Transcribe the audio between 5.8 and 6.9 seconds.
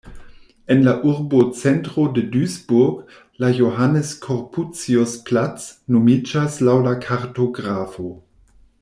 nomiĝas laŭ